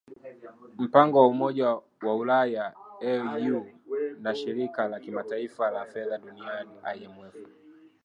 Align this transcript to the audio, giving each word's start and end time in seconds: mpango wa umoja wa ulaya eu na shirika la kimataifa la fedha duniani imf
mpango 0.77 1.19
wa 1.19 1.27
umoja 1.33 1.67
wa 2.05 2.15
ulaya 2.21 2.65
eu 3.01 3.67
na 4.19 4.35
shirika 4.35 4.87
la 4.87 4.99
kimataifa 4.99 5.71
la 5.71 5.85
fedha 5.85 6.17
duniani 6.17 6.71
imf 7.05 7.35